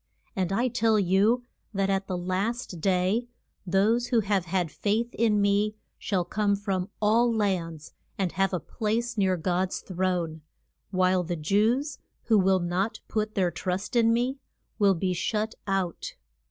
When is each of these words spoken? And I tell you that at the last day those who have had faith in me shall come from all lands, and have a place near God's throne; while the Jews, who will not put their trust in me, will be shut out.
And 0.35 0.51
I 0.51 0.67
tell 0.67 0.97
you 0.97 1.43
that 1.75 1.91
at 1.91 2.07
the 2.07 2.17
last 2.17 2.81
day 2.81 3.27
those 3.67 4.07
who 4.07 4.21
have 4.21 4.45
had 4.45 4.71
faith 4.71 5.13
in 5.13 5.39
me 5.39 5.75
shall 5.99 6.25
come 6.25 6.55
from 6.55 6.89
all 6.99 7.31
lands, 7.31 7.93
and 8.17 8.31
have 8.31 8.51
a 8.51 8.59
place 8.59 9.15
near 9.15 9.37
God's 9.37 9.79
throne; 9.81 10.41
while 10.89 11.21
the 11.21 11.35
Jews, 11.35 11.99
who 12.23 12.39
will 12.39 12.59
not 12.61 12.99
put 13.07 13.35
their 13.35 13.51
trust 13.51 13.95
in 13.95 14.11
me, 14.11 14.39
will 14.79 14.95
be 14.95 15.13
shut 15.13 15.53
out. 15.67 16.15